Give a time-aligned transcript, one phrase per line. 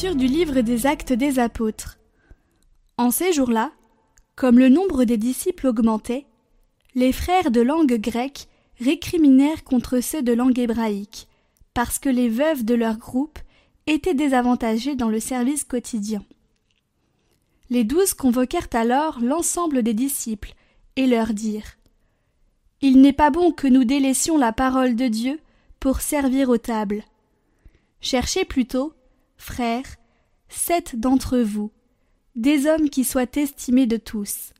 [0.00, 1.98] Du livre des actes des apôtres.
[2.96, 3.70] En ces jours-là,
[4.34, 6.24] comme le nombre des disciples augmentait,
[6.94, 8.48] les frères de langue grecque
[8.80, 11.28] récriminèrent contre ceux de langue hébraïque,
[11.74, 13.38] parce que les veuves de leur groupe
[13.86, 16.24] étaient désavantagées dans le service quotidien.
[17.68, 20.54] Les douze convoquèrent alors l'ensemble des disciples
[20.96, 21.76] et leur dirent
[22.80, 25.38] Il n'est pas bon que nous délaissions la parole de Dieu
[25.78, 27.04] pour servir aux tables.
[28.00, 28.94] Cherchez plutôt,
[29.40, 29.96] frères,
[30.48, 31.72] sept d'entre vous,
[32.36, 34.52] des hommes qui soient estimés de tous.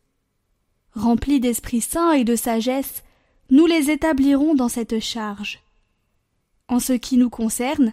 [0.92, 3.04] Remplis d'Esprit Saint et de sagesse,
[3.50, 5.60] nous les établirons dans cette charge.
[6.68, 7.92] En ce qui nous concerne,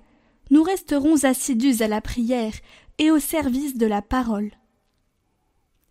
[0.50, 2.54] nous resterons assidus à la prière
[2.98, 4.52] et au service de la parole.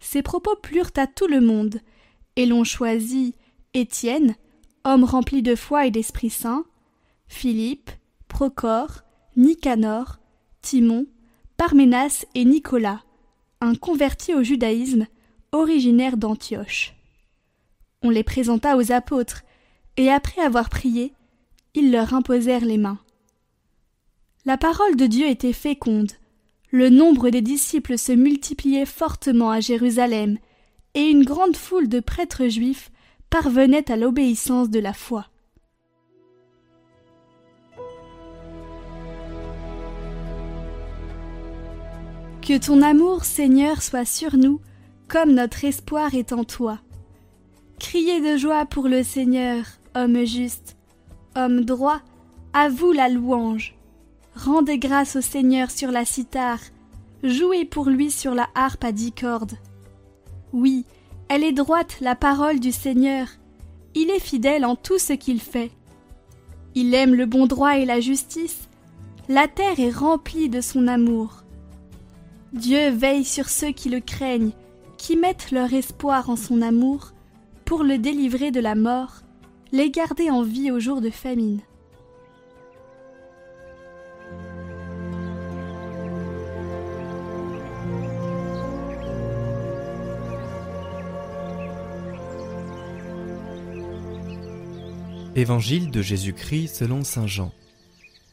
[0.00, 1.80] Ces propos plurent à tout le monde,
[2.36, 3.34] et l'on choisit
[3.74, 4.34] Étienne,
[4.84, 6.64] homme rempli de foi et d'Esprit Saint,
[7.28, 7.90] Philippe,
[8.28, 9.02] Procor,
[9.36, 10.18] Nicanor,
[10.66, 11.06] Timon,
[11.56, 13.04] Parménas et Nicolas,
[13.60, 15.06] un converti au judaïsme,
[15.52, 16.96] originaire d'Antioche.
[18.02, 19.44] On les présenta aux apôtres,
[19.96, 21.12] et après avoir prié,
[21.74, 22.98] ils leur imposèrent les mains.
[24.44, 26.10] La parole de Dieu était féconde,
[26.72, 30.36] le nombre des disciples se multipliait fortement à Jérusalem,
[30.94, 32.90] et une grande foule de prêtres juifs
[33.30, 35.28] parvenait à l'obéissance de la foi.
[42.46, 44.60] Que ton amour, Seigneur, soit sur nous,
[45.08, 46.78] comme notre espoir est en toi.
[47.80, 49.64] Criez de joie pour le Seigneur,
[49.96, 50.76] homme juste,
[51.34, 52.00] homme droit,
[52.52, 53.74] à vous la louange.
[54.36, 56.60] Rendez grâce au Seigneur sur la cithare,
[57.24, 59.58] jouez pour lui sur la harpe à dix cordes.
[60.52, 60.84] Oui,
[61.28, 63.26] elle est droite la parole du Seigneur,
[63.96, 65.72] il est fidèle en tout ce qu'il fait.
[66.76, 68.68] Il aime le bon droit et la justice,
[69.28, 71.42] la terre est remplie de son amour.
[72.56, 74.52] Dieu veille sur ceux qui le craignent,
[74.96, 77.12] qui mettent leur espoir en son amour,
[77.66, 79.16] pour le délivrer de la mort,
[79.72, 81.60] les garder en vie au jour de famine.
[95.34, 97.52] Évangile de Jésus-Christ selon Saint Jean.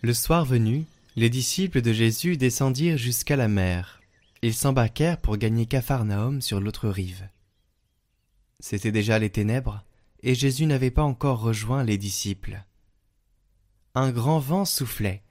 [0.02, 0.86] Le soir venu,
[1.18, 4.00] les disciples de Jésus descendirent jusqu'à la mer.
[4.46, 7.30] Ils s'embarquèrent pour gagner Capharnaüm sur l'autre rive.
[8.60, 9.86] C'étaient déjà les ténèbres,
[10.22, 12.62] et Jésus n'avait pas encore rejoint les disciples.
[13.96, 15.24] Un grand vent soufflait,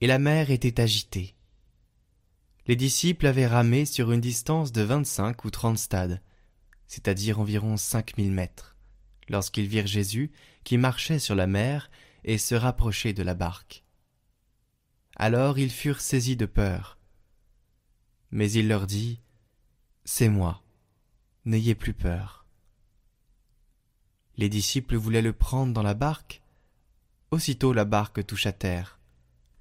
[0.00, 1.36] et la mer était agitée.
[2.66, 6.20] Les disciples avaient ramé sur une distance de vingt-cinq ou trente stades,
[6.88, 8.74] c'est-à-dire environ cinq mille mètres
[9.28, 10.32] lorsqu'ils virent Jésus
[10.64, 11.88] qui marchait sur la mer
[12.24, 13.84] et se rapprochait de la barque.
[15.14, 16.95] Alors ils furent saisis de peur.
[18.36, 19.18] Mais il leur dit
[20.04, 20.62] C'est moi,
[21.46, 22.44] n'ayez plus peur.
[24.36, 26.42] Les disciples voulaient le prendre dans la barque.
[27.30, 28.98] Aussitôt la barque toucha terre,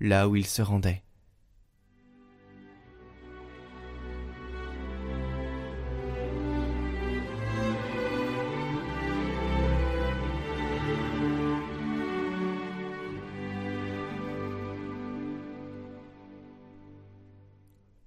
[0.02, 1.05] là où il se rendait.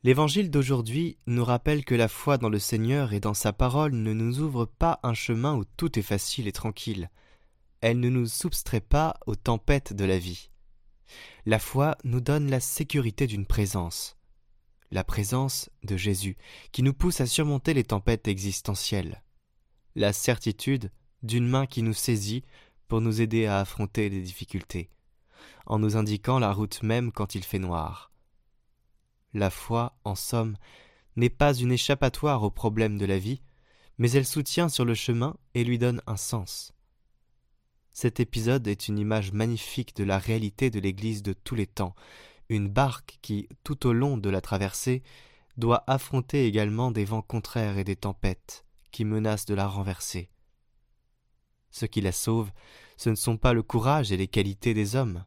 [0.08, 4.14] L'évangile d'aujourd'hui nous rappelle que la foi dans le Seigneur et dans sa parole ne
[4.14, 7.10] nous ouvre pas un chemin où tout est facile et tranquille.
[7.82, 10.48] Elle ne nous soustrait pas aux tempêtes de la vie.
[11.44, 14.16] La foi nous donne la sécurité d'une présence,
[14.90, 16.38] la présence de Jésus,
[16.72, 19.22] qui nous pousse à surmonter les tempêtes existentielles,
[19.94, 20.90] la certitude
[21.22, 22.44] d'une main qui nous saisit
[22.88, 24.88] pour nous aider à affronter les difficultés,
[25.66, 28.08] en nous indiquant la route même quand il fait noir
[29.34, 30.56] la foi, en somme,
[31.16, 33.42] n'est pas une échappatoire aux problèmes de la vie,
[33.98, 36.72] mais elle soutient sur le chemin et lui donne un sens.
[37.90, 41.96] Cet épisode est une image magnifique de la réalité de l'Église de tous les temps,
[42.48, 45.02] une barque qui, tout au long de la traversée,
[45.56, 50.30] doit affronter également des vents contraires et des tempêtes qui menacent de la renverser.
[51.70, 52.50] Ce qui la sauve,
[52.96, 55.24] ce ne sont pas le courage et les qualités des hommes.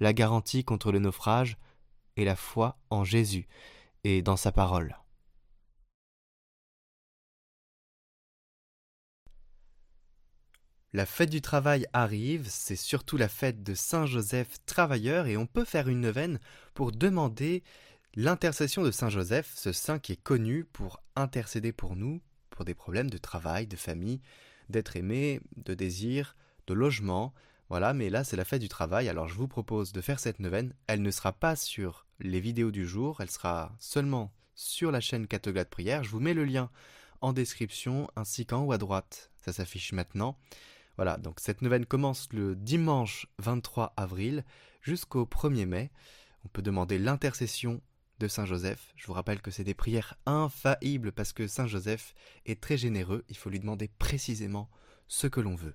[0.00, 1.58] La garantie contre le naufrage,
[2.16, 3.46] et la foi en Jésus
[4.04, 4.96] et dans sa parole.
[10.94, 15.46] La fête du travail arrive, c'est surtout la fête de Saint Joseph travailleur et on
[15.46, 16.38] peut faire une neuvaine
[16.74, 17.62] pour demander
[18.14, 22.20] l'intercession de Saint Joseph, ce saint qui est connu pour intercéder pour nous,
[22.50, 24.20] pour des problèmes de travail, de famille,
[24.68, 26.36] d'être aimé, de désir,
[26.66, 27.32] de logement,
[27.72, 30.40] voilà, mais là c'est la fête du travail, alors je vous propose de faire cette
[30.40, 30.74] neuvaine.
[30.88, 33.22] Elle ne sera pas sur les vidéos du jour.
[33.22, 36.04] Elle sera seulement sur la chaîne de Prière.
[36.04, 36.68] Je vous mets le lien
[37.22, 39.30] en description ainsi qu'en haut à droite.
[39.40, 40.36] Ça s'affiche maintenant.
[40.96, 44.44] Voilà, donc cette neuvaine commence le dimanche 23 avril
[44.82, 45.90] jusqu'au 1er mai.
[46.44, 47.80] On peut demander l'intercession
[48.18, 48.92] de Saint Joseph.
[48.96, 52.12] Je vous rappelle que c'est des prières infaillibles parce que Saint Joseph
[52.44, 53.24] est très généreux.
[53.30, 54.68] Il faut lui demander précisément
[55.08, 55.74] ce que l'on veut.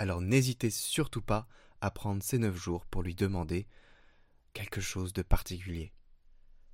[0.00, 1.46] Alors n'hésitez surtout pas
[1.82, 3.66] à prendre ces neuf jours pour lui demander
[4.54, 5.92] quelque chose de particulier.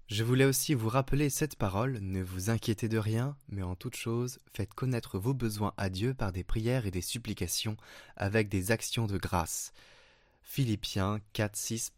[0.06, 3.96] Je voulais aussi vous rappeler cette parole, ne vous inquiétez de rien, mais en toute
[3.96, 7.76] chose, faites connaître vos besoins à Dieu par des prières et des supplications
[8.14, 9.72] avec des actions de grâce.
[10.44, 11.92] Philippiens 4, 6.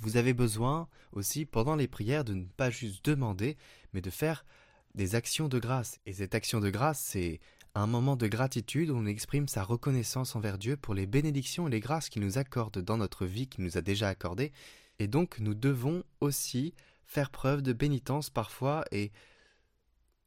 [0.00, 3.58] Vous avez besoin aussi pendant les prières de ne pas juste demander,
[3.92, 4.46] mais de faire
[4.94, 6.00] des actions de grâce.
[6.06, 7.40] Et cette action de grâce, c'est
[7.74, 11.70] un moment de gratitude où on exprime sa reconnaissance envers Dieu pour les bénédictions et
[11.70, 14.52] les grâces qu'il nous accorde dans notre vie, qu'il nous a déjà accordées.
[14.98, 16.74] Et donc nous devons aussi
[17.04, 19.10] faire preuve de pénitence parfois et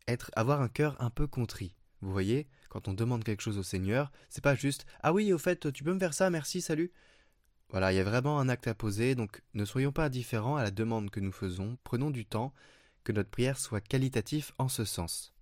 [0.07, 1.75] être avoir un cœur un peu contrit.
[2.01, 5.38] Vous voyez, quand on demande quelque chose au Seigneur, c'est pas juste ah oui, au
[5.38, 6.92] fait, tu peux me faire ça, merci, salut.
[7.69, 10.63] Voilà, il y a vraiment un acte à poser, donc ne soyons pas indifférents à
[10.63, 12.53] la demande que nous faisons, prenons du temps,
[13.03, 15.34] que notre prière soit qualitative en ce sens.